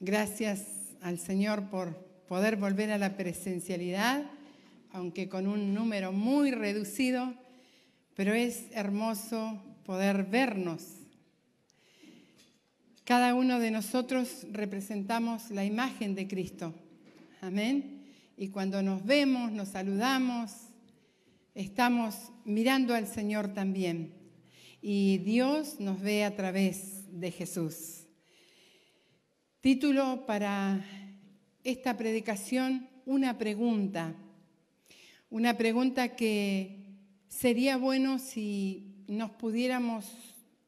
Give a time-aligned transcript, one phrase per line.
[0.00, 0.62] Gracias
[1.00, 1.96] al Señor por
[2.28, 4.22] poder volver a la presencialidad,
[4.92, 7.34] aunque con un número muy reducido,
[8.14, 10.84] pero es hermoso poder vernos.
[13.04, 16.72] Cada uno de nosotros representamos la imagen de Cristo.
[17.40, 18.04] Amén.
[18.36, 20.52] Y cuando nos vemos, nos saludamos,
[21.56, 24.12] estamos mirando al Señor también.
[24.80, 28.07] Y Dios nos ve a través de Jesús.
[29.60, 30.84] Título para
[31.64, 34.14] esta predicación, una pregunta.
[35.30, 36.76] Una pregunta que
[37.26, 40.06] sería bueno si nos pudiéramos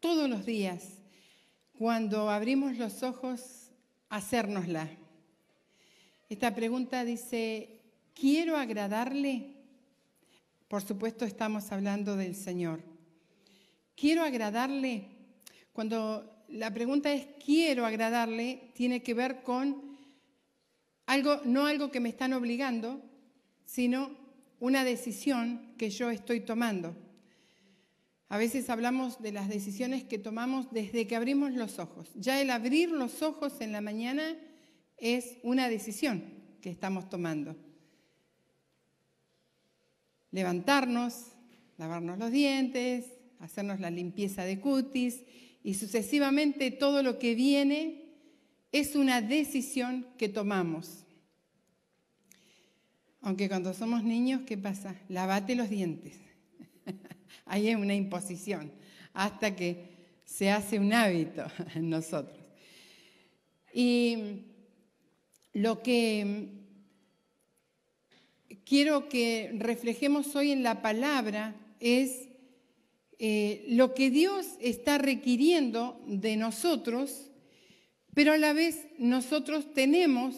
[0.01, 0.99] todos los días,
[1.79, 3.71] cuando abrimos los ojos,
[4.09, 4.91] hacérnosla.
[6.29, 9.55] Esta pregunta dice, ¿quiero agradarle?
[10.67, 12.83] Por supuesto estamos hablando del Señor.
[13.95, 15.05] ¿Quiero agradarle?
[15.73, 18.71] Cuando la pregunta es, ¿quiero agradarle?
[18.75, 19.83] Tiene que ver con
[21.07, 23.03] algo, no algo que me están obligando,
[23.65, 24.11] sino
[24.59, 26.95] una decisión que yo estoy tomando.
[28.29, 32.11] A veces hablamos de las decisiones que tomamos desde que abrimos los ojos.
[32.15, 34.37] Ya el abrir los ojos en la mañana
[34.99, 36.23] es una decisión
[36.61, 37.57] que estamos tomando.
[40.31, 41.33] Levantarnos,
[41.77, 43.07] lavarnos los dientes,
[43.41, 45.23] hacernos la limpieza de cutis
[45.63, 48.05] y sucesivamente todo lo que viene
[48.73, 51.05] es una decisión que tomamos.
[53.21, 54.97] Aunque cuando somos niños, ¿qué pasa?
[55.09, 56.15] Lavate los dientes.
[57.45, 58.73] Ahí es una imposición,
[59.13, 59.91] hasta que
[60.25, 62.39] se hace un hábito en nosotros.
[63.75, 64.17] Y
[65.53, 66.49] lo que
[68.65, 72.30] quiero que reflejemos hoy en la palabra es
[73.23, 77.31] eh, lo que Dios está requiriendo de nosotros,
[78.15, 80.35] pero a la vez nosotros tenemos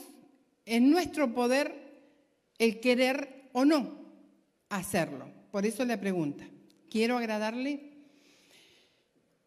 [0.66, 2.02] en nuestro poder
[2.58, 4.02] el querer o no
[4.68, 5.30] hacerlo.
[5.52, 6.44] Por eso la pregunta,
[6.90, 7.92] ¿quiero agradarle?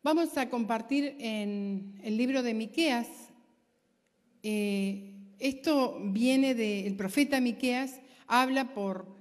[0.01, 3.09] Vamos a compartir en el libro de Miqueas.
[4.43, 9.13] Eh, esto viene del profeta Miqueas, habla por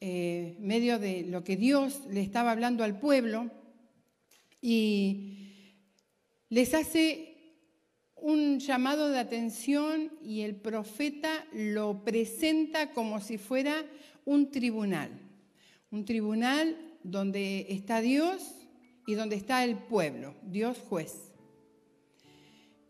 [0.00, 3.50] eh, medio de lo que Dios le estaba hablando al pueblo
[4.60, 5.54] y
[6.50, 7.36] les hace
[8.16, 13.86] un llamado de atención y el profeta lo presenta como si fuera
[14.24, 15.10] un tribunal,
[15.90, 18.54] un tribunal donde está Dios
[19.06, 21.32] y donde está el pueblo, Dios juez.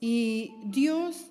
[0.00, 1.30] Y Dios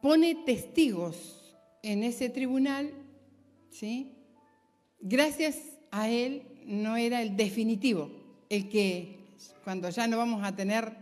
[0.00, 1.39] pone testigos
[1.82, 2.90] en ese tribunal,
[3.70, 4.12] ¿sí?
[5.00, 5.58] Gracias
[5.90, 8.10] a él no era el definitivo,
[8.48, 9.20] el que
[9.64, 10.94] cuando ya no vamos a tener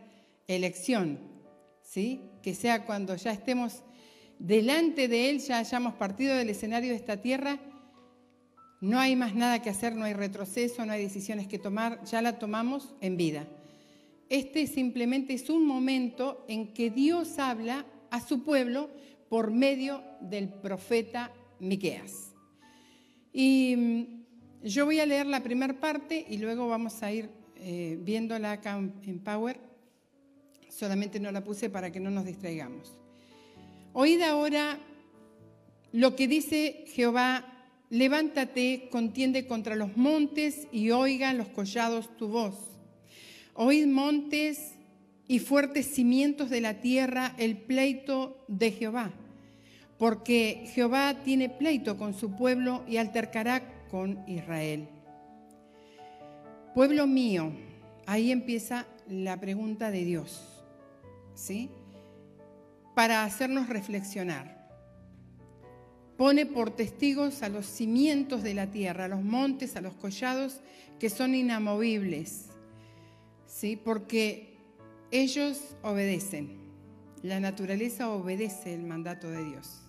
[0.47, 1.19] elección,
[1.83, 2.21] ¿sí?
[2.43, 3.83] Que sea cuando ya estemos
[4.39, 7.59] delante de Él, ya hayamos partido del escenario de esta tierra,
[8.81, 12.23] no hay más nada que hacer, no hay retroceso, no hay decisiones que tomar, ya
[12.23, 13.47] la tomamos en vida.
[14.29, 18.91] Este simplemente es un momento en que Dios habla a su pueblo
[19.29, 22.33] por medio del profeta Miqueas.
[23.33, 27.99] Y mm, yo voy a leer la primera parte y luego vamos a ir eh,
[28.01, 29.61] viéndola acá en Power,
[30.71, 32.97] solamente no la puse para que no nos distraigamos.
[33.93, 34.79] Oíd ahora
[35.93, 37.45] lo que dice Jehová,
[37.91, 42.55] levántate, contiende contra los montes y oigan los collados tu voz.
[43.55, 44.78] Oíd montes
[45.29, 49.13] y fuertes cimientos de la tierra el pleito de Jehová,
[49.99, 54.89] porque Jehová tiene pleito con su pueblo y altercará con Israel.
[56.75, 57.53] Pueblo mío,
[58.07, 60.65] ahí empieza la pregunta de Dios,
[61.35, 61.71] ¿sí?
[62.95, 64.57] Para hacernos reflexionar.
[66.17, 70.61] Pone por testigos a los cimientos de la tierra, a los montes, a los collados
[70.99, 72.47] que son inamovibles,
[73.47, 73.77] ¿sí?
[73.77, 74.58] Porque
[75.11, 76.59] ellos obedecen.
[77.23, 79.83] La naturaleza obedece el mandato de Dios.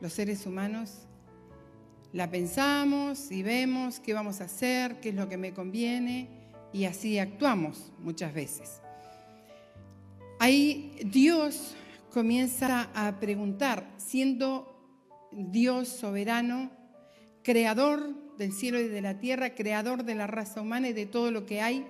[0.00, 1.06] Los seres humanos
[2.12, 6.28] la pensamos y vemos qué vamos a hacer, qué es lo que me conviene
[6.72, 8.80] y así actuamos muchas veces.
[10.38, 11.74] Ahí Dios
[12.12, 14.74] comienza a preguntar, siendo
[15.32, 16.70] Dios soberano,
[17.42, 21.30] creador del cielo y de la tierra, creador de la raza humana y de todo
[21.30, 21.86] lo que hay,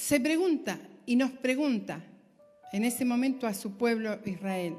[0.00, 2.02] se pregunta y nos pregunta
[2.72, 4.74] en ese momento a su pueblo Israel,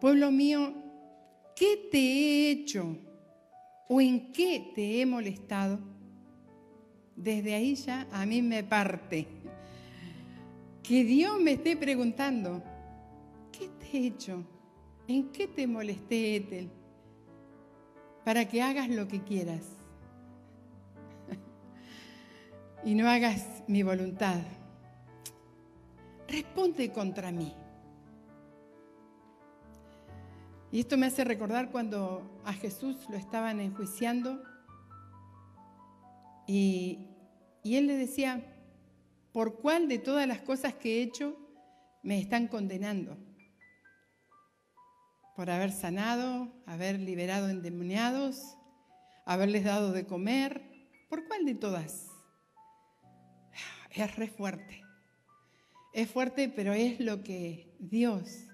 [0.00, 0.72] pueblo mío,
[1.56, 2.96] ¿qué te he hecho
[3.88, 5.80] o en qué te he molestado?
[7.16, 9.26] Desde ahí ya a mí me parte.
[10.80, 12.62] que Dios me esté preguntando,
[13.50, 14.44] ¿qué te he hecho?
[15.08, 16.70] ¿En qué te molesté, Ethel?
[18.24, 19.75] Para que hagas lo que quieras
[22.86, 24.40] y no hagas mi voluntad.
[26.28, 27.52] Responde contra mí.
[30.70, 34.40] Y esto me hace recordar cuando a Jesús lo estaban enjuiciando
[36.46, 37.08] y,
[37.64, 38.54] y él le decía,
[39.32, 41.36] ¿por cuál de todas las cosas que he hecho
[42.04, 43.18] me están condenando?
[45.34, 48.56] Por haber sanado, haber liberado endemoniados,
[49.24, 50.62] haberles dado de comer.
[51.08, 52.15] ¿Por cuál de todas?
[53.96, 54.84] Es re fuerte.
[55.94, 58.44] Es fuerte, pero es lo que Dios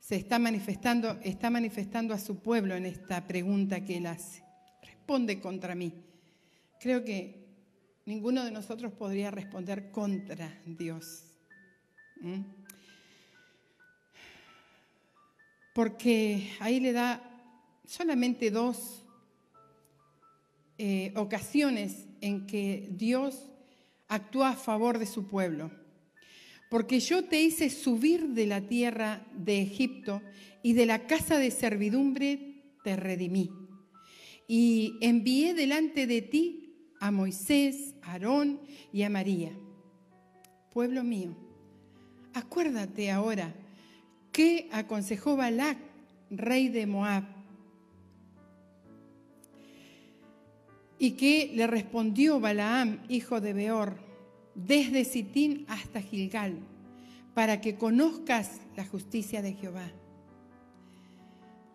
[0.00, 4.42] se está manifestando, está manifestando a su pueblo en esta pregunta que él hace.
[4.82, 5.94] Responde contra mí.
[6.80, 7.46] Creo que
[8.06, 11.26] ninguno de nosotros podría responder contra Dios.
[15.76, 17.22] Porque ahí le da
[17.84, 19.04] solamente dos
[20.76, 23.51] eh, ocasiones en que Dios
[24.14, 25.70] actúa a favor de su pueblo
[26.72, 30.22] porque yo te hice subir de la tierra de Egipto
[30.62, 33.50] y de la casa de servidumbre te redimí.
[34.48, 38.58] Y envié delante de ti a Moisés, a Aarón
[38.90, 39.52] y a María.
[40.72, 41.36] Pueblo mío,
[42.32, 43.54] acuérdate ahora
[44.32, 45.76] qué aconsejó Balac,
[46.30, 47.24] rey de Moab,
[51.02, 53.96] y qué le respondió Balaam, hijo de Beor
[54.54, 56.60] desde Sitín hasta Gilgal,
[57.34, 59.90] para que conozcas la justicia de Jehová.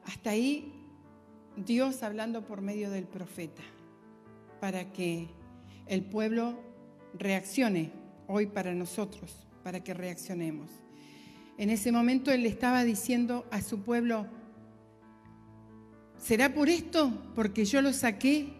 [0.06, 0.72] Hasta ahí
[1.58, 3.64] Dios hablando por medio del profeta,
[4.62, 5.28] para que
[5.88, 6.58] el pueblo
[7.14, 7.92] reaccione
[8.28, 10.70] hoy para nosotros, para que reaccionemos.
[11.58, 14.26] En ese momento él estaba diciendo a su pueblo,
[16.18, 17.12] ¿será por esto?
[17.36, 18.57] Porque yo lo saqué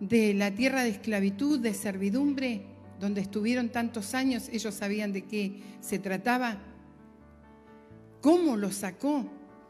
[0.00, 2.62] de la tierra de esclavitud, de servidumbre,
[3.00, 6.58] donde estuvieron tantos años, ellos sabían de qué se trataba.
[8.20, 9.24] ¿Cómo lo sacó?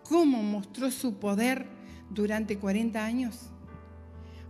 [0.08, 1.66] ¿Cómo mostró su poder
[2.10, 3.50] durante 40 años?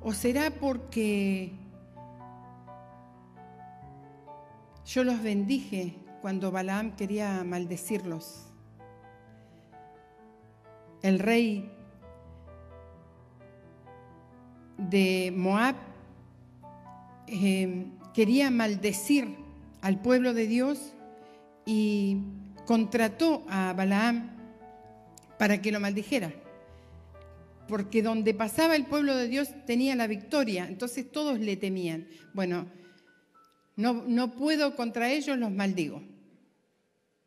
[0.00, 1.52] ¿O será porque
[4.86, 8.44] yo los bendije cuando Balaam quería maldecirlos?
[11.02, 11.77] El rey
[14.78, 15.74] de Moab
[17.26, 19.36] eh, quería maldecir
[19.82, 20.94] al pueblo de Dios
[21.66, 22.18] y
[22.64, 24.30] contrató a Balaam
[25.38, 26.32] para que lo maldijera.
[27.66, 32.08] Porque donde pasaba el pueblo de Dios tenía la victoria, entonces todos le temían.
[32.32, 32.66] Bueno,
[33.76, 36.02] no, no puedo contra ellos, los maldigo.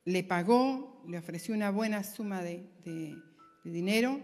[0.06, 3.15] Le pagó, le ofreció una buena suma de, de
[3.63, 4.19] dinero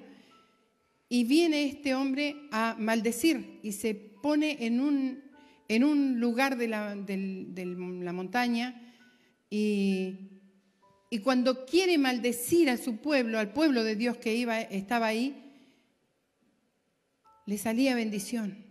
[1.09, 5.27] y viene este hombre a maldecir y se pone en un
[5.67, 8.81] en un lugar de la, montaña
[9.49, 10.31] y,
[11.23, 15.35] cuando quiere maldecir a su pueblo, al pueblo de Dios que iba, estaba ahí,
[17.45, 18.65] le salía bendición.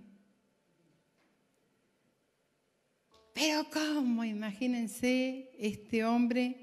[3.34, 4.24] Pero ¿cómo?
[4.24, 6.56] Imagínense este hombre,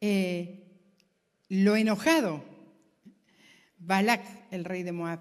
[0.00, 0.64] eh,
[1.48, 2.44] lo enojado,
[3.78, 5.20] Balak, el rey de Moab.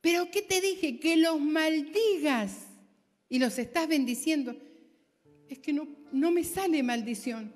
[0.00, 1.00] Pero ¿qué te dije?
[1.00, 2.66] Que los maldigas
[3.28, 4.56] y los estás bendiciendo,
[5.48, 7.52] es que no, no me sale maldición.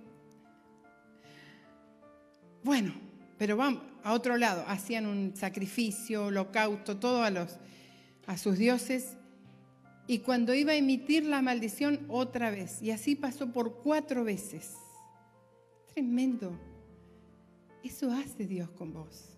[2.62, 2.94] Bueno,
[3.38, 7.58] pero vamos a otro lado, hacían un sacrificio, holocausto, todo a, los,
[8.26, 9.16] a sus dioses.
[10.06, 12.82] Y cuando iba a emitir la maldición, otra vez.
[12.82, 14.74] Y así pasó por cuatro veces.
[15.94, 16.58] Tremendo.
[17.82, 19.31] Eso hace Dios con vos.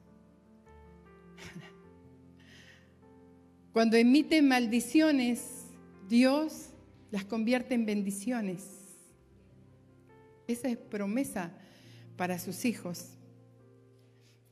[3.73, 5.64] Cuando emite maldiciones,
[6.09, 6.71] Dios
[7.11, 8.62] las convierte en bendiciones.
[10.47, 11.53] Esa es promesa
[12.17, 13.11] para sus hijos.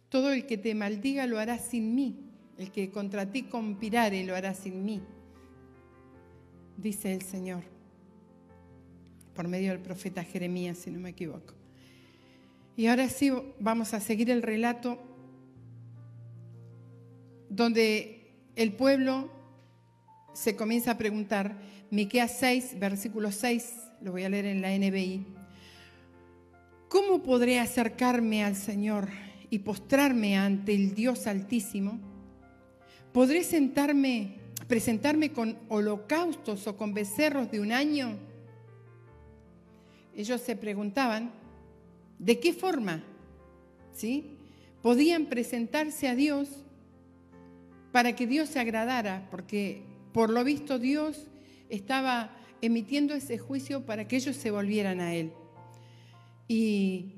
[0.08, 2.30] Todo el que te maldiga lo hará sin mí.
[2.58, 5.00] El que contra ti conspirare lo hará sin mí.
[6.76, 7.62] Dice el Señor.
[9.34, 11.54] Por medio del profeta Jeremías, si no me equivoco.
[12.76, 14.98] Y ahora sí vamos a seguir el relato
[17.54, 19.30] donde el pueblo
[20.32, 21.58] se comienza a preguntar,
[21.90, 25.26] Miqueas 6, versículo 6, lo voy a leer en la NBI.
[26.88, 29.08] ¿Cómo podré acercarme al Señor
[29.50, 32.00] y postrarme ante el Dios Altísimo?
[33.12, 38.16] ¿Podré sentarme, presentarme con holocaustos o con becerros de un año?
[40.16, 41.32] ellos se preguntaban
[42.18, 43.02] de qué forma
[43.94, 44.36] ¿sí?
[44.82, 46.61] podían presentarse a Dios
[47.92, 49.82] para que Dios se agradara, porque
[50.12, 51.28] por lo visto Dios
[51.68, 55.32] estaba emitiendo ese juicio para que ellos se volvieran a Él.
[56.48, 57.12] Y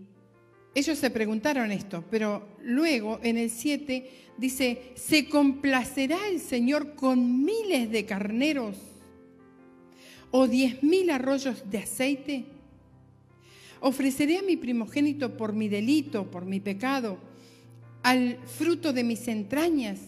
[0.75, 7.45] ellos se preguntaron esto, pero luego en el 7 dice, ¿se complacerá el Señor con
[7.45, 8.77] miles de carneros
[10.31, 12.45] o diez mil arroyos de aceite?
[13.81, 17.19] ¿Ofreceré a mi primogénito por mi delito, por mi pecado,
[18.03, 20.01] al fruto de mis entrañas,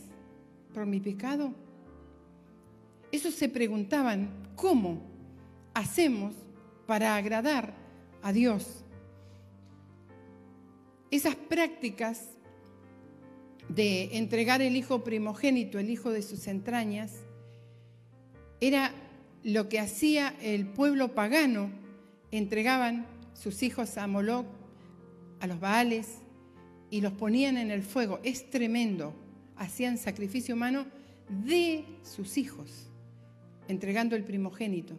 [0.76, 1.54] por mi pecado?
[3.11, 5.00] Eso se preguntaban, ¿cómo
[5.73, 6.35] hacemos
[6.87, 7.73] para agradar
[8.21, 8.85] a Dios?
[11.11, 12.28] Esas prácticas
[13.71, 17.23] de entregar el hijo primogénito, el hijo de sus entrañas,
[18.61, 18.92] era
[19.45, 21.71] lo que hacía el pueblo pagano.
[22.30, 24.45] Entregaban sus hijos a Moloch,
[25.40, 26.18] a los Baales,
[26.90, 28.21] y los ponían en el fuego.
[28.23, 29.14] Es tremendo.
[29.57, 30.87] Hacían sacrificio humano
[31.29, 32.91] de sus hijos,
[33.69, 34.99] entregando el primogénito.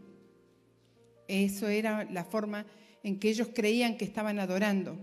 [1.28, 2.66] Eso era la forma
[3.04, 4.98] en que ellos creían que estaban adorando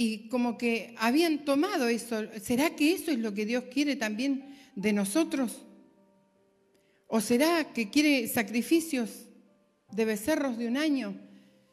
[0.00, 2.22] y como que habían tomado eso.
[2.40, 5.66] ¿Será que eso es lo que Dios quiere también de nosotros?
[7.08, 9.26] ¿O será que quiere sacrificios
[9.90, 11.16] de becerros de un año?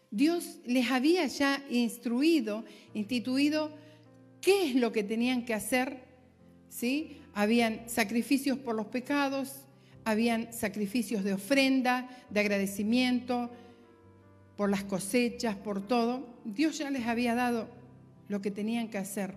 [0.09, 3.77] Dios les había ya instruido, instituido
[4.41, 6.04] qué es lo que tenían que hacer.
[6.75, 7.21] ¿Sí?
[7.33, 9.61] Habían sacrificios por los pecados,
[10.03, 13.49] habían sacrificios de ofrenda, de agradecimiento,
[14.57, 16.27] por las cosechas, por todo.
[16.43, 17.69] Dios ya les había dado
[18.27, 19.33] lo que tenían que hacer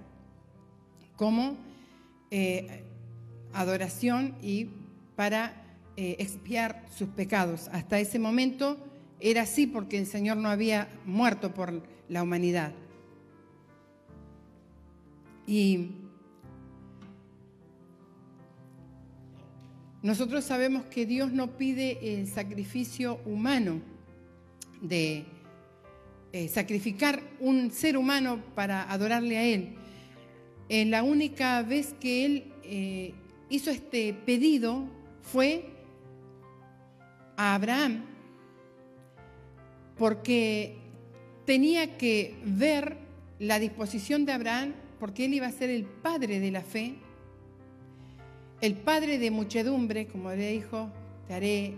[1.17, 1.57] como
[2.31, 2.83] eh,
[3.53, 4.69] adoración y
[5.17, 5.63] para
[5.97, 7.69] eh, expiar sus pecados.
[7.73, 8.79] Hasta ese momento
[9.21, 12.73] era así porque el Señor no había muerto por la humanidad.
[15.47, 16.08] Y
[20.03, 23.81] nosotros sabemos que Dios no pide el sacrificio humano
[24.81, 25.25] de
[26.33, 29.75] eh, sacrificar un ser humano para adorarle a Él.
[30.69, 33.15] Eh, la única vez que Él eh,
[33.49, 34.85] hizo este pedido
[35.23, 35.65] fue
[37.37, 38.05] a Abraham,
[39.97, 40.77] porque
[41.45, 42.99] tenía que ver
[43.39, 46.97] la disposición de Abraham, porque él iba a ser el padre de la fe,
[48.61, 50.91] el padre de muchedumbre, como le dijo,
[51.27, 51.75] te haré,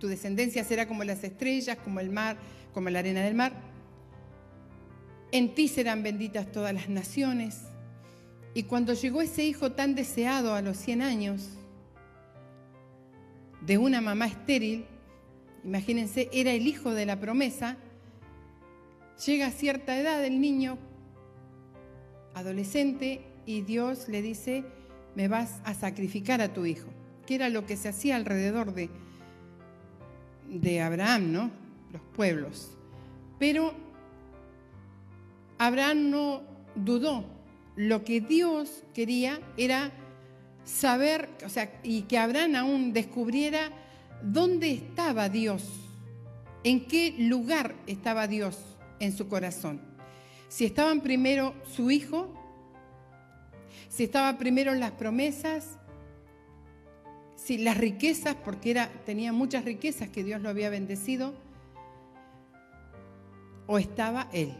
[0.00, 2.36] tu descendencia será como las estrellas, como el mar,
[2.72, 3.52] como la arena del mar.
[5.32, 7.62] En ti serán benditas todas las naciones.
[8.54, 11.50] Y cuando llegó ese hijo tan deseado a los 100 años,
[13.60, 14.86] de una mamá estéril,
[15.64, 17.76] imagínense, era el hijo de la promesa,
[19.26, 20.78] llega a cierta edad el niño,
[22.34, 24.64] adolescente, y Dios le dice,
[25.16, 26.88] me vas a sacrificar a tu hijo,
[27.26, 28.90] que era lo que se hacía alrededor de,
[30.80, 31.50] Abraham, ¿no?
[31.90, 32.76] Los pueblos.
[33.38, 33.72] Pero
[35.58, 36.42] Abraham no
[36.76, 37.24] dudó.
[37.76, 39.90] Lo que Dios quería era
[40.64, 43.70] saber, o sea, y que Abraham aún descubriera
[44.22, 45.64] dónde estaba Dios,
[46.62, 48.58] en qué lugar estaba Dios
[49.00, 49.80] en su corazón.
[50.48, 52.45] Si estaban primero su hijo,
[53.88, 55.78] si estaban primero las promesas,
[57.36, 61.34] si las riquezas, porque era, tenía muchas riquezas que Dios lo había bendecido,
[63.66, 64.52] o estaba él.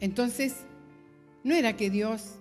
[0.00, 0.56] Entonces,
[1.44, 2.34] no era que Dios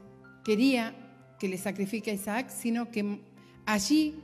[0.44, 0.94] quería
[1.40, 3.20] que le sacrifique a Isaac, sino que
[3.66, 4.16] allí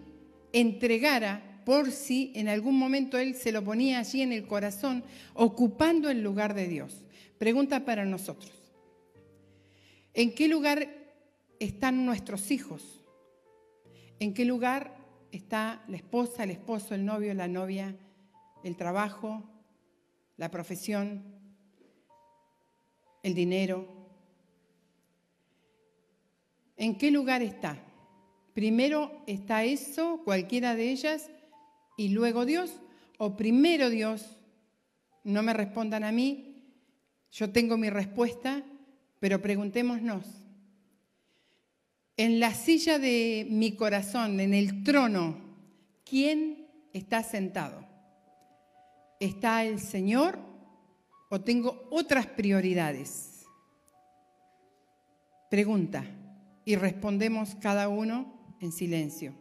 [0.52, 5.04] entregara por si en algún momento él se lo ponía allí en el corazón,
[5.34, 7.04] ocupando el lugar de Dios.
[7.38, 8.52] Pregunta para nosotros.
[10.14, 11.03] ¿En qué lugar
[11.60, 13.04] están nuestros hijos?
[14.20, 17.96] ¿En qué lugar está la esposa, el esposo, el novio, la novia,
[18.64, 19.44] el trabajo,
[20.38, 21.24] la profesión,
[23.24, 23.88] el dinero.
[26.78, 27.78] ¿En qué lugar está?
[28.54, 31.32] Primero está eso, cualquiera de ellas,
[31.98, 32.80] y luego Dios,
[33.18, 34.38] o primero Dios,
[35.24, 36.64] no me respondan a mí,
[37.32, 38.64] yo tengo mi respuesta,
[39.20, 40.26] pero preguntémonos,
[42.18, 45.38] en la silla de mi corazón, en el trono,
[46.06, 47.86] ¿quién está sentado?
[49.20, 50.38] ¿Está el Señor
[51.30, 53.46] o tengo otras prioridades?
[55.50, 56.06] Pregunta
[56.66, 59.34] y respondemos cada uno en silencio.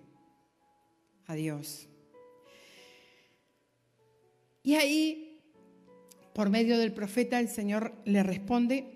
[1.27, 1.89] Adiós.
[4.63, 5.33] Y ahí
[6.33, 8.87] por medio del profeta, el Señor le responde,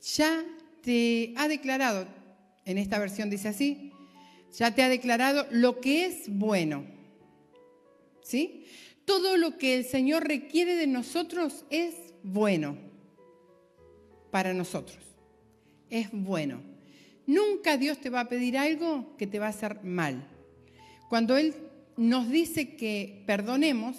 [0.00, 0.44] ya
[0.82, 2.06] te ha declarado,
[2.64, 3.92] en esta versión dice así,
[4.56, 6.84] ya te ha declarado lo que es bueno.
[8.22, 8.66] ¿Sí?
[9.04, 12.78] Todo lo que el Señor requiere de nosotros es bueno
[14.30, 14.98] para nosotros.
[15.90, 16.62] Es bueno.
[17.26, 20.26] Nunca Dios te va a pedir algo que te va a hacer mal.
[21.08, 21.54] Cuando Él
[21.96, 23.96] nos dice que perdonemos,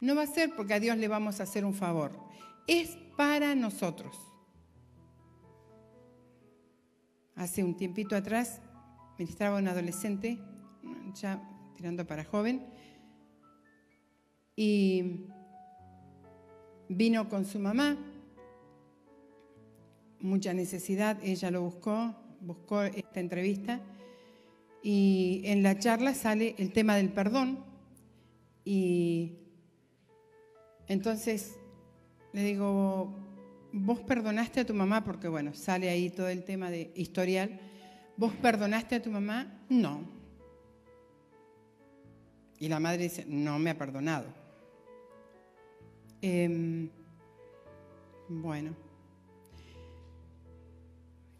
[0.00, 2.18] no va a ser porque a Dios le vamos a hacer un favor.
[2.66, 4.16] Es para nosotros.
[7.36, 8.60] Hace un tiempito atrás
[9.18, 10.38] ministraba un adolescente,
[11.14, 11.42] ya
[11.76, 12.64] tirando para joven,
[14.54, 15.26] y
[16.88, 17.96] vino con su mamá,
[20.20, 23.80] mucha necesidad, ella lo buscó, buscó esta entrevista,
[24.82, 27.64] y en la charla sale el tema del perdón,
[28.64, 29.38] y
[30.86, 31.56] entonces
[32.32, 33.23] le digo,
[33.74, 37.58] vos perdonaste a tu mamá, porque bueno, sale ahí todo el tema de historial,
[38.16, 39.52] ¿vos perdonaste a tu mamá?
[39.68, 40.02] No.
[42.60, 44.26] Y la madre dice, no me ha perdonado.
[46.22, 46.88] Em,
[48.28, 48.76] bueno.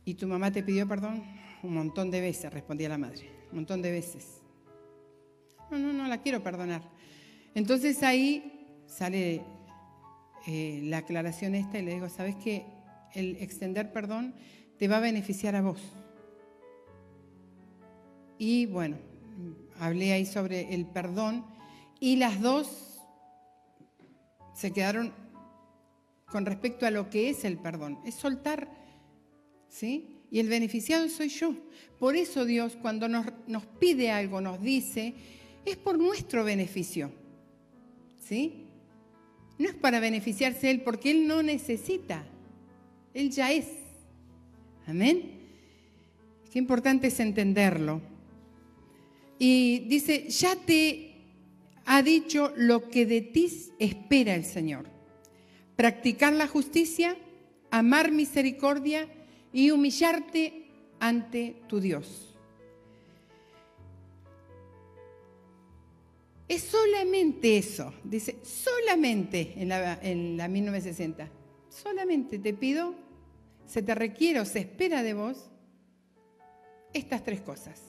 [0.04, 1.22] ¿Y tu mamá te pidió perdón?
[1.62, 3.30] Un montón de veces, respondía la madre.
[3.52, 4.42] Un montón de veces.
[5.70, 6.82] No, no, no la quiero perdonar.
[7.54, 9.44] Entonces ahí sale
[10.46, 12.66] eh, la aclaración esta y le digo, ¿sabes qué?
[13.12, 14.34] El extender perdón
[14.78, 15.80] te va a beneficiar a vos.
[18.38, 18.98] Y bueno,
[19.78, 21.44] hablé ahí sobre el perdón
[22.00, 23.00] y las dos
[24.54, 25.12] se quedaron
[26.26, 27.98] con respecto a lo que es el perdón.
[28.04, 28.68] Es soltar,
[29.68, 30.20] ¿sí?
[30.30, 31.54] Y el beneficiado soy yo.
[31.98, 35.14] Por eso Dios cuando nos, nos pide algo, nos dice,
[35.64, 37.12] es por nuestro beneficio.
[38.18, 38.63] ¿Sí?
[39.58, 42.24] No es para beneficiarse Él porque Él no necesita.
[43.12, 43.66] Él ya es.
[44.86, 45.22] Amén.
[46.52, 48.00] Qué importante es entenderlo.
[49.38, 51.14] Y dice, ya te
[51.84, 54.86] ha dicho lo que de ti espera el Señor.
[55.76, 57.16] Practicar la justicia,
[57.70, 59.08] amar misericordia
[59.52, 60.66] y humillarte
[61.00, 62.33] ante tu Dios.
[66.54, 71.28] Es solamente eso, dice, solamente en la, en la 1960.
[71.68, 72.94] Solamente te pido,
[73.66, 75.50] se te requiere o se espera de vos
[76.92, 77.82] estas tres cosas.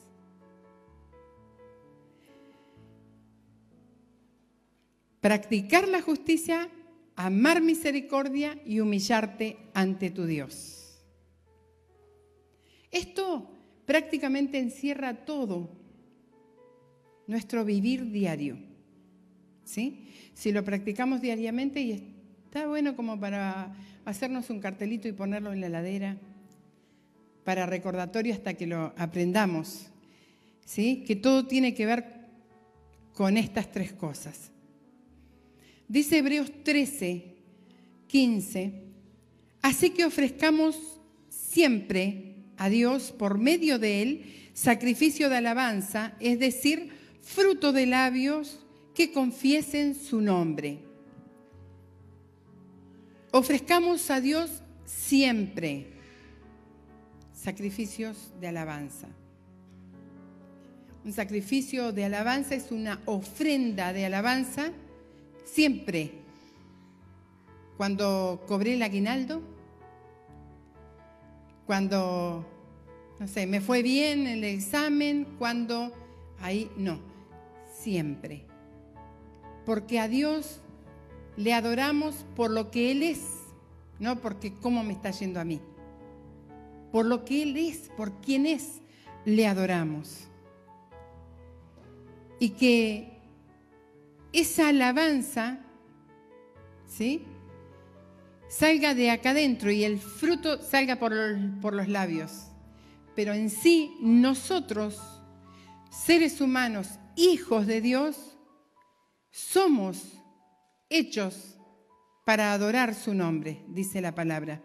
[5.20, 6.68] Practicar la justicia,
[7.14, 11.04] amar misericordia y humillarte ante tu Dios.
[12.90, 13.48] Esto
[13.84, 15.85] prácticamente encierra todo
[17.26, 18.56] nuestro vivir diario.
[19.64, 20.08] ¿Sí?
[20.34, 21.92] Si lo practicamos diariamente y
[22.44, 26.16] está bueno como para hacernos un cartelito y ponerlo en la heladera,
[27.44, 29.86] para recordatorio hasta que lo aprendamos.
[30.64, 31.04] ¿Sí?
[31.06, 32.04] Que todo tiene que ver
[33.12, 34.50] con estas tres cosas.
[35.88, 37.36] Dice Hebreos 13,
[38.08, 38.82] 15,
[39.62, 46.90] así que ofrezcamos siempre a Dios por medio de Él sacrificio de alabanza, es decir,
[47.26, 48.60] fruto de labios
[48.94, 50.78] que confiesen su nombre.
[53.32, 55.88] Ofrezcamos a Dios siempre
[57.34, 59.08] sacrificios de alabanza.
[61.04, 64.70] Un sacrificio de alabanza es una ofrenda de alabanza
[65.44, 66.12] siempre.
[67.76, 69.42] Cuando cobré el aguinaldo,
[71.66, 72.46] cuando,
[73.18, 75.92] no sé, me fue bien el examen, cuando
[76.40, 77.15] ahí no
[77.86, 78.44] siempre.
[79.64, 80.60] Porque a Dios
[81.36, 83.20] le adoramos por lo que Él es,
[84.00, 85.60] no porque cómo me está yendo a mí.
[86.90, 88.80] Por lo que Él es, por quién es,
[89.24, 90.24] le adoramos.
[92.40, 93.20] Y que
[94.32, 95.60] esa alabanza,
[96.88, 97.22] ¿sí?
[98.48, 101.14] Salga de acá adentro y el fruto salga por
[101.62, 102.48] por los labios.
[103.14, 105.00] Pero en sí, nosotros,
[105.88, 108.36] seres humanos hijos de Dios,
[109.30, 110.22] somos
[110.88, 111.56] hechos
[112.24, 114.62] para adorar su nombre, dice la palabra.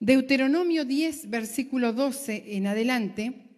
[0.00, 3.50] Deuteronomio 10, versículo 12 en adelante,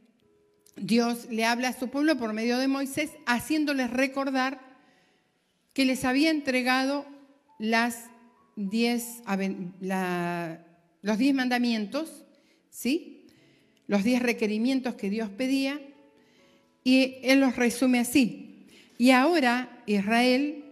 [0.77, 4.61] Dios le habla a su pueblo por medio de Moisés, haciéndoles recordar
[5.73, 7.07] que les había entregado
[7.59, 7.95] los
[8.57, 9.23] diez
[11.35, 12.25] mandamientos,
[12.69, 13.27] ¿sí?
[13.87, 15.81] los diez requerimientos que Dios pedía,
[16.85, 18.67] y él los resume así.
[18.99, 20.65] Y ahora, Israel,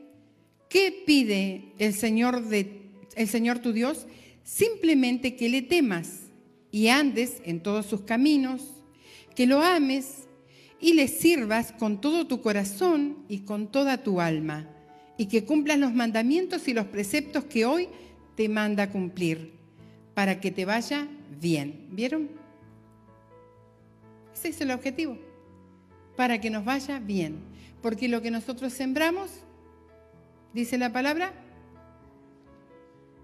[0.72, 4.07] ¿Qué pide el Señor, el Señor tu Dios?
[4.42, 6.31] Simplemente que le temas
[6.70, 8.62] y andes en todos sus caminos,
[9.37, 10.29] que lo ames
[10.81, 14.66] y le sirvas con todo tu corazón y con toda tu alma,
[15.18, 17.88] y que cumplas los mandamientos y los preceptos que hoy
[18.35, 19.53] te manda cumplir,
[20.14, 21.07] para que te vaya
[21.38, 21.88] bien.
[21.90, 22.31] ¿Vieron?
[24.35, 25.18] Ese es el objetivo,
[26.16, 27.40] para que nos vaya bien,
[27.81, 29.31] porque lo que nosotros sembramos,
[30.53, 31.33] dice la palabra,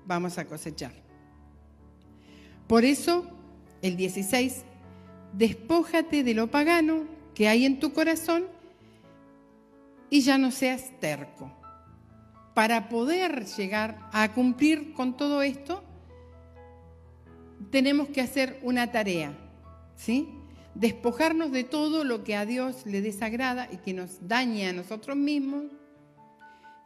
[0.07, 0.93] vamos a cosechar.
[2.67, 3.27] Por eso
[3.83, 4.65] el 16,
[5.33, 8.47] despójate de lo pagano que hay en tu corazón
[10.11, 11.53] y ya no seas terco.
[12.55, 15.85] Para poder llegar a cumplir con todo esto,
[17.71, 19.37] tenemos que hacer una tarea,
[19.97, 20.38] ¿sí?
[20.79, 25.17] Despojarnos de todo lo que a Dios le desagrada y que nos daña a nosotros
[25.17, 25.65] mismos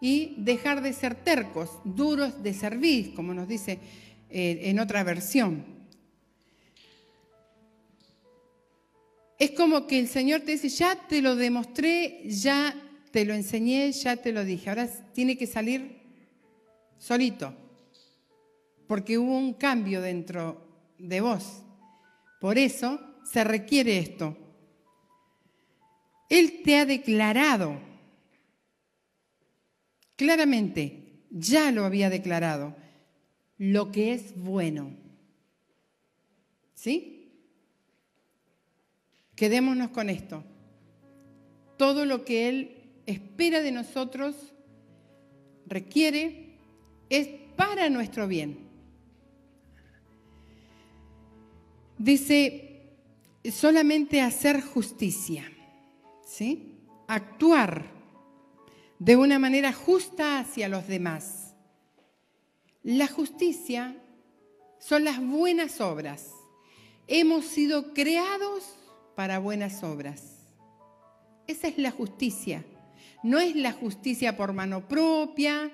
[0.01, 3.79] y dejar de ser tercos, duros de servir, como nos dice
[4.31, 5.63] eh, en otra versión.
[9.39, 12.75] Es como que el Señor te dice, ya te lo demostré, ya
[13.11, 14.71] te lo enseñé, ya te lo dije.
[14.71, 16.01] Ahora tiene que salir
[16.97, 17.55] solito,
[18.87, 20.67] porque hubo un cambio dentro
[20.99, 21.63] de vos.
[22.41, 24.37] Por eso se requiere esto.
[26.29, 27.79] Él te ha declarado,
[30.17, 32.75] claramente, ya lo había declarado,
[33.59, 34.97] lo que es bueno.
[36.75, 37.31] ¿Sí?
[39.37, 40.45] Quedémonos con esto.
[41.77, 44.55] Todo lo que Él espera de nosotros
[45.67, 46.57] requiere
[47.11, 48.59] es para nuestro bien.
[51.99, 52.72] Dice,
[53.51, 55.51] solamente hacer justicia,
[56.25, 56.79] ¿sí?
[57.09, 57.91] Actuar
[58.99, 61.55] de una manera justa hacia los demás.
[62.85, 63.97] La justicia
[64.79, 66.31] son las buenas obras.
[67.09, 68.77] Hemos sido creados
[69.17, 70.23] para buenas obras.
[71.47, 72.65] Esa es la justicia.
[73.23, 75.71] No es la justicia por mano propia,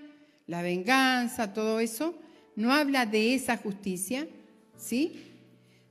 [0.47, 2.15] la venganza, todo eso.
[2.57, 4.27] No habla de esa justicia,
[4.77, 5.23] ¿sí?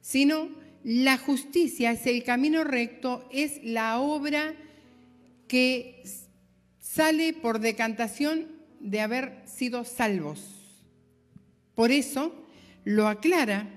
[0.02, 0.50] Sino
[0.88, 4.56] la justicia es el camino recto, es la obra
[5.50, 6.02] que
[6.80, 8.48] sale por decantación
[8.80, 10.80] de haber sido salvos.
[11.76, 12.34] Por eso
[12.86, 13.70] lo aclara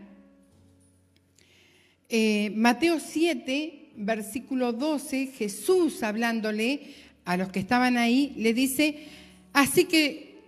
[2.08, 6.94] eh, Mateo 7, versículo 12, Jesús hablándole
[7.24, 9.08] a los que estaban ahí, le dice,
[9.52, 10.38] así que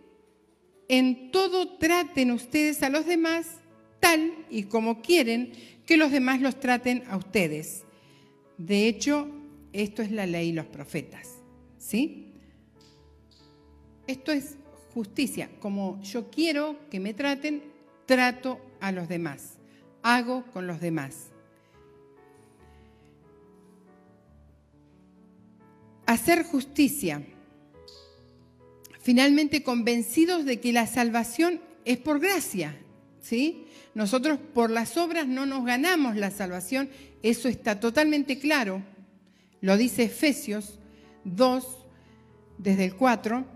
[0.87, 3.49] en todo traten ustedes a los demás
[3.99, 5.53] tal y como quieren
[5.93, 7.85] que los demás los traten a ustedes.
[8.57, 9.29] De hecho,
[9.75, 11.43] esto es la ley y los profetas.
[11.77, 12.33] ¿Sí?
[14.07, 14.57] Esto es
[14.95, 15.51] justicia.
[15.61, 17.63] Como yo quiero que me traten,
[18.07, 19.59] trato a los demás.
[20.03, 21.29] Hago con los demás.
[26.07, 27.23] hacer justicia,
[29.01, 32.79] finalmente convencidos de que la salvación es por gracia,
[33.23, 33.67] ¿sí?
[33.95, 36.91] Nosotros por las obras no nos ganamos la salvación,
[37.23, 38.83] eso está totalmente claro.
[39.61, 40.79] Lo dice Efesios
[41.25, 41.65] 2,
[42.59, 43.47] desde el 4.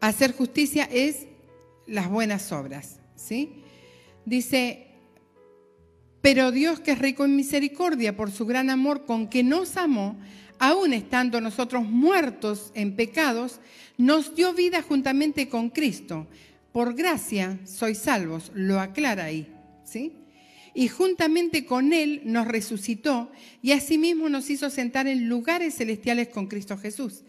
[0.00, 1.26] Hacer justicia es
[1.86, 3.62] las buenas obras, ¿sí?
[4.26, 4.84] Dice
[6.24, 10.16] pero Dios, que es rico en misericordia por su gran amor con que nos amó,
[10.58, 13.60] aun estando nosotros muertos en pecados,
[13.96, 16.26] nos dio vida juntamente con Cristo.
[16.72, 19.48] Por gracia sois salvos, lo aclara ahí,
[19.84, 20.12] ¿sí?
[20.74, 23.30] Y juntamente con Él nos resucitó
[23.62, 27.22] y asimismo nos hizo sentar en lugares celestiales con Cristo Jesús,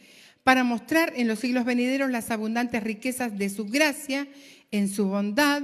[0.43, 4.27] para mostrar en los siglos venideros las abundantes riquezas de su gracia
[4.71, 5.61] en su bondad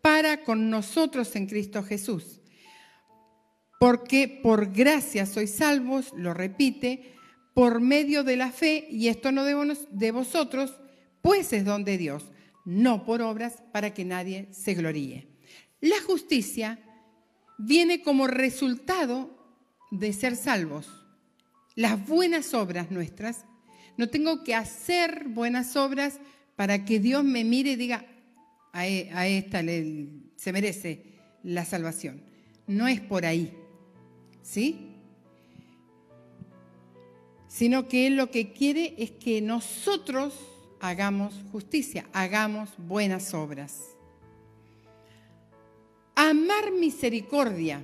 [0.00, 2.39] para con nosotros en Cristo Jesús
[3.80, 7.14] porque por gracia sois salvos, lo repite,
[7.54, 10.78] por medio de la fe, y esto no de vosotros,
[11.22, 12.24] pues es don de Dios,
[12.66, 15.28] no por obras para que nadie se gloríe.
[15.80, 16.78] La justicia
[17.56, 19.34] viene como resultado
[19.90, 20.86] de ser salvos.
[21.74, 23.46] Las buenas obras nuestras,
[23.96, 26.20] no tengo que hacer buenas obras
[26.54, 28.04] para que Dios me mire y diga,
[28.74, 32.22] a, e, esta se merece la salvación.
[32.66, 33.56] No es por ahí.
[34.42, 34.96] ¿Sí?
[37.48, 40.34] Sino que Él lo que quiere es que nosotros
[40.80, 43.96] hagamos justicia, hagamos buenas obras.
[46.14, 47.82] Amar misericordia.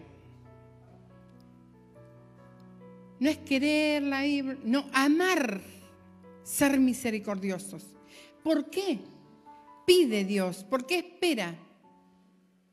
[3.18, 4.22] No es quererla,
[4.64, 5.60] no, amar,
[6.42, 7.82] ser misericordiosos.
[8.42, 8.98] ¿Por qué?
[9.86, 11.54] Pide Dios, ¿por qué espera?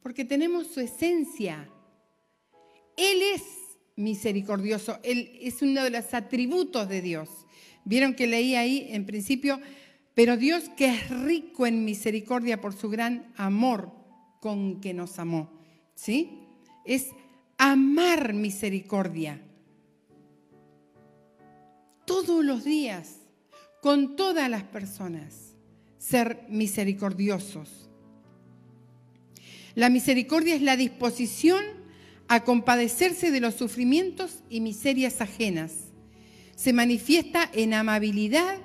[0.02, 1.70] Porque tenemos su esencia.
[2.98, 3.63] Él es
[3.96, 7.30] misericordioso, Él es uno de los atributos de Dios.
[7.86, 9.60] Vieron que leí ahí en principio,
[10.14, 13.92] pero Dios que es rico en misericordia por su gran amor
[14.40, 15.52] con que nos amó.
[15.96, 16.40] ¿Sí?
[16.86, 17.10] Es
[17.58, 19.42] amar misericordia.
[22.06, 23.20] Todos los días,
[23.82, 25.56] con todas las personas,
[25.98, 27.90] ser misericordiosos.
[29.76, 31.83] La misericordia es la disposición
[32.28, 35.92] a compadecerse de los sufrimientos y miserias ajenas.
[36.56, 38.58] Se manifiesta en amabilidad,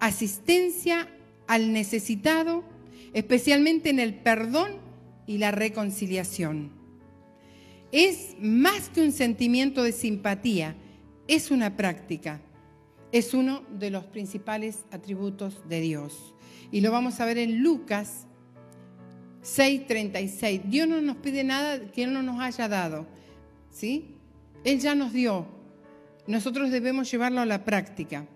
[0.00, 1.08] asistencia
[1.46, 2.64] al necesitado,
[3.12, 4.72] especialmente en el perdón
[5.26, 6.72] y la reconciliación.
[7.92, 10.76] Es más que un sentimiento de simpatía,
[11.26, 12.40] es una práctica,
[13.12, 16.34] es uno de los principales atributos de Dios.
[16.70, 18.26] Y lo vamos a ver en Lucas
[19.42, 20.62] 6:36.
[20.64, 23.06] Dios no nos pide nada que Él no nos haya dado.
[23.70, 24.16] ¿Sí?
[24.64, 25.46] Él ya nos dio.
[26.26, 28.26] Nosotros debemos llevarlo a la práctica.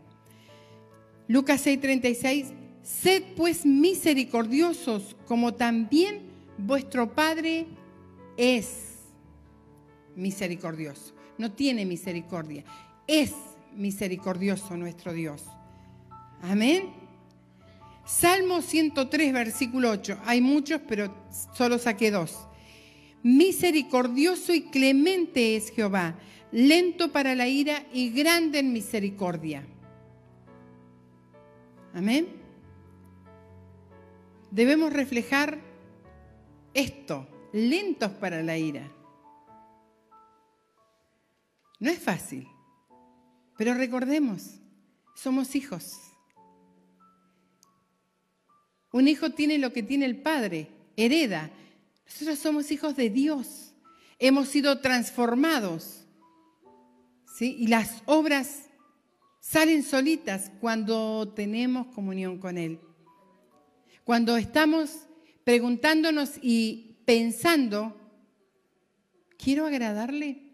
[1.29, 2.53] Lucas 6:36.
[2.83, 6.23] Sed pues misericordiosos como también
[6.59, 7.67] vuestro Padre
[8.37, 8.99] es
[10.17, 11.15] misericordioso.
[11.39, 12.65] No tiene misericordia.
[13.07, 13.33] Es
[13.77, 15.45] misericordioso nuestro Dios.
[16.43, 17.02] Amén.
[18.05, 20.19] Salmo 103, versículo 8.
[20.25, 21.15] Hay muchos, pero
[21.55, 22.49] solo saqué dos.
[23.23, 26.19] Misericordioso y clemente es Jehová,
[26.51, 29.65] lento para la ira y grande en misericordia.
[31.95, 32.29] Amén.
[34.51, 35.59] Debemos reflejar
[36.75, 38.91] esto, lentos para la ira.
[41.79, 42.49] No es fácil,
[43.57, 44.61] pero recordemos,
[45.15, 46.12] somos hijos.
[48.93, 51.51] Un hijo tiene lo que tiene el padre, hereda.
[52.05, 53.73] Nosotros somos hijos de Dios.
[54.19, 56.07] Hemos sido transformados.
[57.35, 57.57] ¿sí?
[57.59, 58.69] Y las obras
[59.41, 62.79] salen solitas cuando tenemos comunión con Él.
[64.05, 65.07] Cuando estamos
[65.43, 67.99] preguntándonos y pensando,
[69.39, 70.53] ¿quiero agradarle?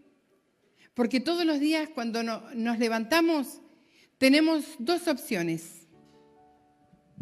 [0.95, 3.61] Porque todos los días cuando nos levantamos
[4.19, 5.78] tenemos dos opciones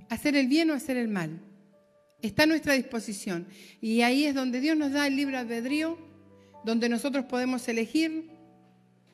[0.08, 1.40] hacer el bien o hacer el mal.
[2.22, 3.46] Está a nuestra disposición.
[3.80, 5.98] Y ahí es donde Dios nos da el libre albedrío,
[6.64, 8.30] donde nosotros podemos elegir,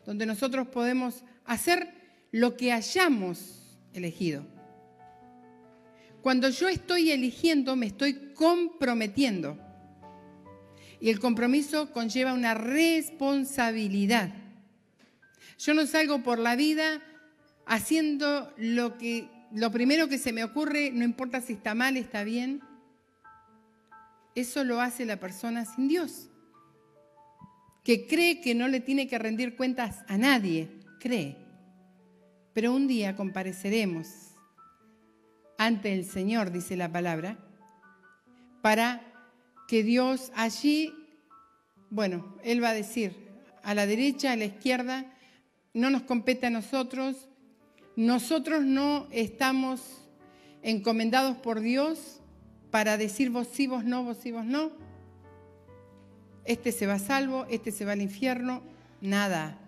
[0.06, 1.92] donde nosotros podemos hacer
[2.30, 4.46] lo que hayamos elegido.
[6.22, 9.58] Cuando yo estoy eligiendo, me estoy comprometiendo.
[11.00, 14.32] Y el compromiso conlleva una responsabilidad.
[15.58, 17.02] Yo no salgo por la vida
[17.66, 22.24] haciendo lo que lo primero que se me ocurre, no importa si está mal, está
[22.24, 22.62] bien,
[24.34, 26.28] eso lo hace la persona sin Dios,
[27.84, 31.36] que cree que no le tiene que rendir cuentas a nadie, cree.
[32.54, 34.08] Pero un día compareceremos
[35.58, 37.38] ante el Señor, dice la palabra,
[38.62, 39.02] para
[39.68, 40.94] que Dios allí,
[41.90, 43.16] bueno, Él va a decir,
[43.62, 45.12] a la derecha, a la izquierda,
[45.74, 47.28] no nos compete a nosotros,
[47.96, 49.80] nosotros no estamos
[50.62, 52.20] encomendados por Dios
[52.70, 54.70] para decir vos sí, vos no, vos sí, vos no.
[56.44, 58.62] Este se va a salvo, este se va al infierno,
[59.00, 59.58] nada.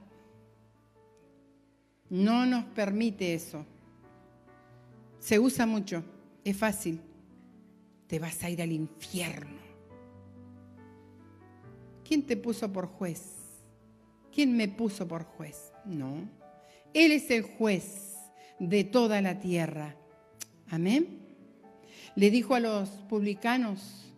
[2.08, 3.66] No nos permite eso.
[5.18, 6.02] Se usa mucho,
[6.44, 7.00] es fácil.
[8.06, 9.62] Te vas a ir al infierno.
[12.06, 13.22] ¿Quién te puso por juez?
[14.32, 15.72] ¿Quién me puso por juez?
[15.84, 16.28] No.
[16.92, 18.13] Él es el juez
[18.58, 19.96] de toda la tierra.
[20.70, 21.20] Amén.
[22.16, 24.12] Le dijo a los publicanos,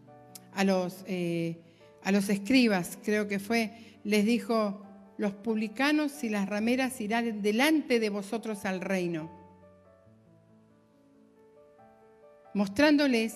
[0.53, 1.61] a los, eh,
[2.03, 4.83] a los escribas, creo que fue, les dijo,
[5.19, 9.31] los publicanos y las rameras irán delante de vosotros al reino,
[12.53, 13.35] mostrándoles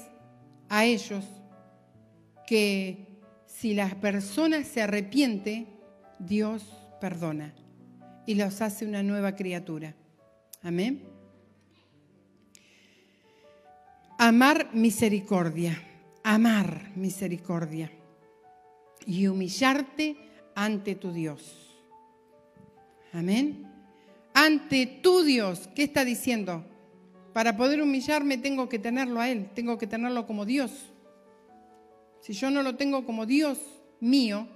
[0.68, 1.24] a ellos
[2.46, 3.06] que
[3.46, 5.66] si la persona se arrepiente,
[6.18, 6.64] Dios
[7.00, 7.54] perdona
[8.26, 9.94] y los hace una nueva criatura.
[10.62, 11.02] Amén.
[14.18, 15.82] Amar misericordia,
[16.22, 17.90] amar misericordia
[19.06, 20.16] y humillarte
[20.54, 21.78] ante tu Dios.
[23.12, 23.66] Amén.
[24.34, 26.64] Ante tu Dios, ¿qué está diciendo?
[27.32, 30.92] Para poder humillarme tengo que tenerlo a Él, tengo que tenerlo como Dios.
[32.20, 33.58] Si yo no lo tengo como Dios
[34.00, 34.46] mío,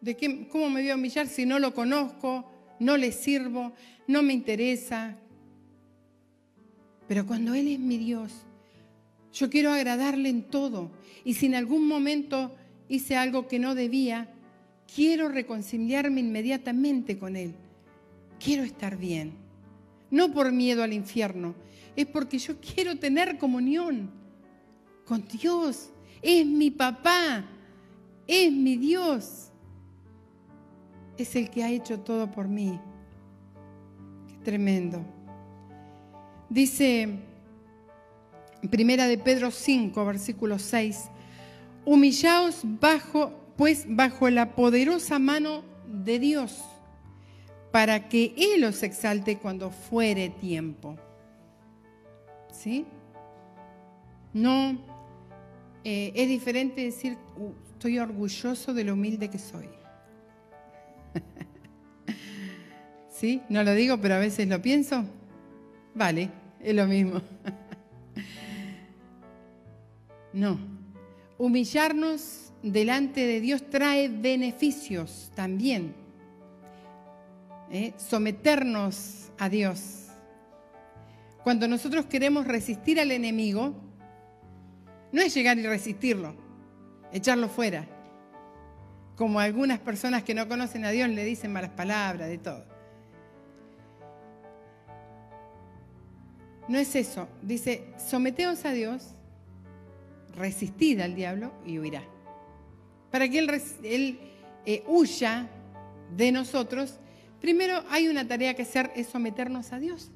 [0.00, 2.44] ¿De qué, ¿Cómo me voy a humillar si no lo conozco,
[2.78, 3.72] no le sirvo,
[4.06, 5.16] no me interesa?
[7.08, 8.32] Pero cuando Él es mi Dios,
[9.32, 10.90] yo quiero agradarle en todo.
[11.24, 12.54] Y si en algún momento
[12.88, 14.32] hice algo que no debía,
[14.94, 17.54] quiero reconciliarme inmediatamente con Él.
[18.42, 19.32] Quiero estar bien.
[20.10, 21.54] No por miedo al infierno,
[21.96, 24.10] es porque yo quiero tener comunión
[25.04, 25.90] con Dios.
[26.22, 27.44] Es mi papá,
[28.26, 29.50] es mi Dios.
[31.18, 32.78] Es el que ha hecho todo por mí.
[34.44, 35.04] Tremendo.
[36.48, 37.18] Dice
[38.70, 41.10] Primera de Pedro 5, versículo 6,
[41.84, 46.64] humillaos bajo, pues bajo la poderosa mano de Dios,
[47.70, 50.96] para que Él os exalte cuando fuere tiempo.
[52.50, 52.86] ¿Sí?
[54.32, 54.78] No,
[55.84, 59.68] eh, es diferente decir, uh, estoy orgulloso de lo humilde que soy.
[63.10, 63.42] ¿Sí?
[63.48, 65.04] No lo digo, pero a veces lo pienso.
[65.94, 67.20] Vale, es lo mismo.
[70.32, 70.58] No.
[71.38, 75.94] Humillarnos delante de Dios trae beneficios también.
[77.70, 77.94] ¿eh?
[77.96, 80.08] Someternos a Dios.
[81.42, 83.74] Cuando nosotros queremos resistir al enemigo,
[85.12, 86.34] no es llegar y resistirlo,
[87.12, 87.95] echarlo fuera.
[89.16, 92.64] Como algunas personas que no conocen a Dios le dicen malas palabras, de todo.
[96.68, 97.28] No es eso.
[97.42, 99.14] Dice, someteos a Dios
[100.36, 102.02] resistid al diablo y huirá.
[103.10, 104.20] Para que él,
[104.66, 105.48] eh, huya
[106.14, 106.98] de nosotros,
[107.40, 110.10] primero hay una tarea que hacer, es someternos a Dios,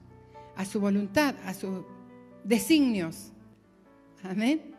[0.56, 1.84] a su voluntad, a sus
[2.44, 3.32] designios.
[4.22, 4.74] Amén.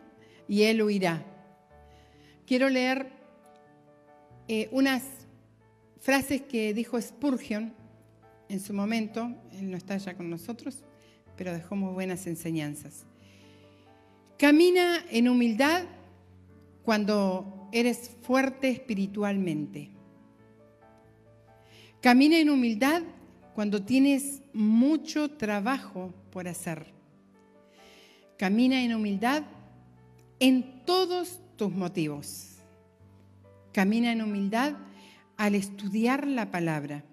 [0.46, 1.24] Y él huirá.
[2.46, 3.21] Quiero leer
[4.48, 5.02] eh, unas
[6.00, 7.72] frases que dijo Spurgeon
[8.48, 9.34] en su momento.
[9.52, 10.84] Él no está ya con nosotros,
[11.36, 13.06] pero dejó muy buenas enseñanzas.
[14.38, 15.84] Camina en humildad
[16.84, 19.90] cuando eres fuerte espiritualmente.
[22.00, 23.02] Camina en humildad
[23.54, 26.86] cuando tienes mucho trabajo por hacer.
[28.36, 29.44] Camina en humildad
[30.40, 32.51] en todos tus motivos.
[33.72, 34.74] Camina en humildad
[35.36, 37.04] al estudiar la palabra.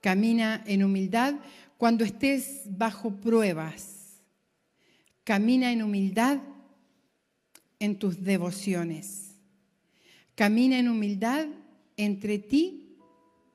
[0.00, 1.34] Camina en humildad
[1.76, 4.00] cuando estés bajo pruebas
[5.30, 6.40] Camina en humildad
[7.78, 9.36] en tus devociones.
[10.34, 11.46] Camina en humildad
[11.96, 12.98] entre ti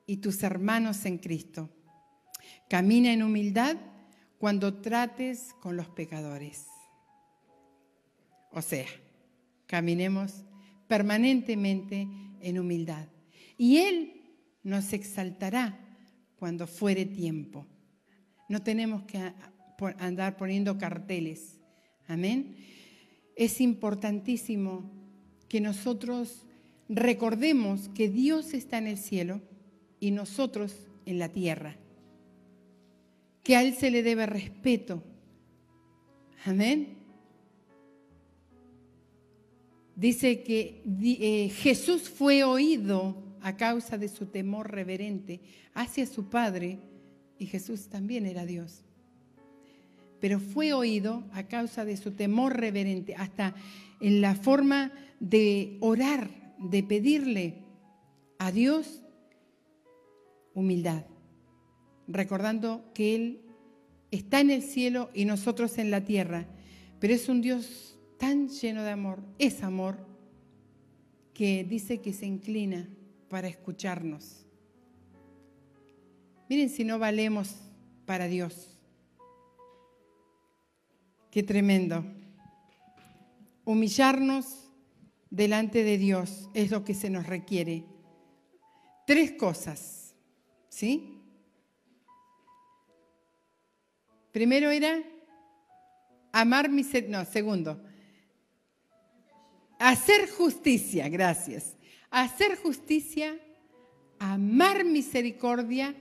[0.06, 1.68] y tus hermanos en Cristo.
[2.70, 3.76] Camina en humildad
[4.38, 6.66] cuando trates con los pecadores.
[8.52, 8.86] O sea,
[9.66, 10.44] caminemos
[10.88, 12.08] permanentemente
[12.40, 13.08] en humildad.
[13.58, 14.22] Y Él
[14.62, 15.78] nos exaltará
[16.38, 17.66] cuando fuere tiempo.
[18.48, 19.32] No tenemos que
[19.98, 21.56] andar poniendo carteles
[22.08, 22.56] Amén.
[23.34, 24.90] Es importantísimo
[25.48, 26.46] que nosotros
[26.88, 29.40] recordemos que Dios está en el cielo
[30.00, 31.76] y nosotros en la tierra.
[33.42, 35.02] Que a Él se le debe respeto.
[36.44, 36.95] Amén.
[39.96, 45.40] Dice que eh, Jesús fue oído a causa de su temor reverente
[45.72, 46.78] hacia su Padre
[47.38, 48.84] y Jesús también era Dios.
[50.20, 53.54] Pero fue oído a causa de su temor reverente, hasta
[54.00, 56.28] en la forma de orar,
[56.58, 57.62] de pedirle
[58.38, 59.02] a Dios
[60.54, 61.04] humildad,
[62.06, 63.40] recordando que Él
[64.10, 66.46] está en el cielo y nosotros en la tierra,
[66.98, 69.98] pero es un Dios tan lleno de amor, es amor,
[71.34, 72.88] que dice que se inclina
[73.28, 74.46] para escucharnos.
[76.48, 77.56] Miren si no valemos
[78.06, 78.78] para Dios.
[81.30, 82.04] Qué tremendo.
[83.64, 84.72] Humillarnos
[85.28, 87.84] delante de Dios es lo que se nos requiere.
[89.06, 90.14] Tres cosas,
[90.68, 91.20] ¿sí?
[94.32, 95.02] Primero era
[96.32, 97.82] amar misericordia, no, segundo,
[99.78, 101.76] hacer justicia, gracias.
[102.10, 103.38] Hacer justicia,
[104.18, 105.94] amar misericordia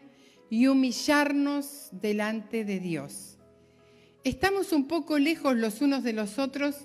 [0.49, 3.37] y humillarnos delante de Dios.
[4.23, 6.75] Estamos un poco lejos los unos de los otros,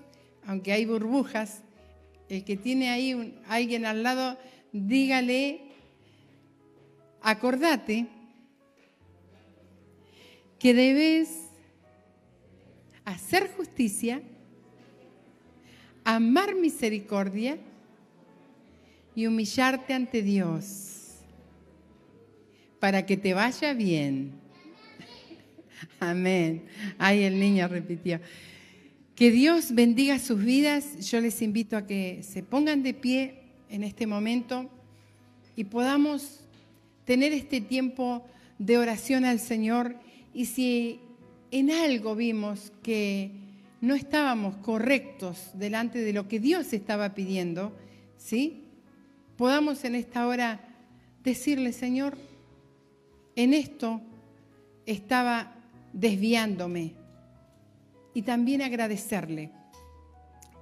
[0.46, 1.62] aunque hay burbujas.
[2.28, 4.38] El que tiene ahí alguien al lado,
[4.72, 5.62] dígale,
[7.22, 8.06] acordate
[10.58, 11.30] que debes
[13.04, 14.22] hacer justicia,
[16.14, 17.58] amar misericordia
[19.14, 21.18] y humillarte ante Dios
[22.80, 24.32] para que te vaya bien.
[26.00, 26.64] Amén.
[26.98, 28.20] Ahí el niño repitió.
[29.14, 31.08] Que Dios bendiga sus vidas.
[31.08, 34.68] Yo les invito a que se pongan de pie en este momento
[35.54, 36.40] y podamos
[37.04, 38.26] tener este tiempo
[38.58, 39.94] de oración al Señor.
[40.34, 41.00] Y si
[41.50, 43.39] en algo vimos que
[43.80, 47.76] no estábamos correctos delante de lo que Dios estaba pidiendo,
[48.16, 48.64] ¿sí?
[49.36, 50.60] Podamos en esta hora
[51.24, 52.16] decirle, Señor,
[53.36, 54.02] en esto
[54.84, 55.54] estaba
[55.92, 56.94] desviándome
[58.12, 59.50] y también agradecerle,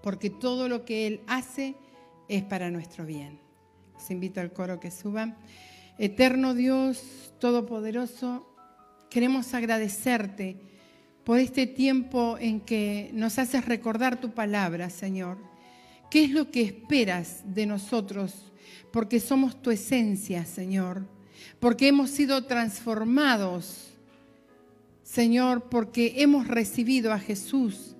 [0.02, 1.74] porque todo lo que Él hace
[2.28, 3.40] es para nuestro bien.
[3.96, 5.36] Os invito al coro que suban.
[5.98, 8.46] Eterno Dios Todopoderoso,
[9.10, 10.67] queremos agradecerte
[11.28, 15.36] por este tiempo en que nos haces recordar tu palabra, Señor.
[16.10, 18.50] ¿Qué es lo que esperas de nosotros?
[18.90, 21.06] Porque somos tu esencia, Señor.
[21.60, 23.90] Porque hemos sido transformados,
[25.02, 27.94] Señor, porque hemos recibido a Jesús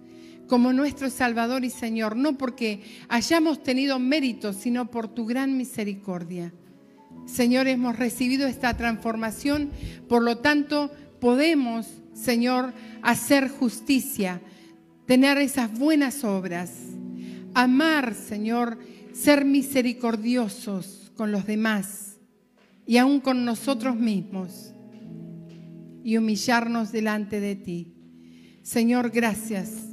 [0.47, 6.55] como nuestro Salvador y Señor, no porque hayamos tenido mérito, sino por tu gran misericordia.
[7.27, 9.71] Señor, hemos recibido esta transformación,
[10.09, 11.89] por lo tanto podemos,
[12.19, 14.41] Señor, hacer justicia,
[15.07, 16.73] tener esas buenas obras,
[17.55, 18.79] amar, Señor,
[19.13, 22.19] ser misericordiosos con los demás
[22.87, 24.75] y aún con nosotros mismos
[26.03, 27.95] y humillarnos delante de ti.
[28.63, 29.89] Señor, gracias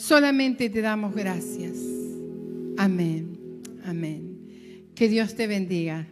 [0.00, 1.76] Solamente te damos gracias.
[2.78, 3.38] Amén.
[3.84, 4.88] Amén.
[4.94, 6.08] Que Dios te bendiga.